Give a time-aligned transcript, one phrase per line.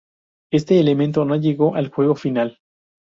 [0.51, 2.57] Este elemento no llegó al juego final.